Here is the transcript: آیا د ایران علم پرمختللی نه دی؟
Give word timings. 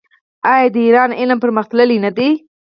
آیا 0.51 0.67
د 0.73 0.75
ایران 0.85 1.11
علم 1.19 1.37
پرمختللی 1.43 1.97
نه 2.05 2.11
دی؟ 2.17 2.29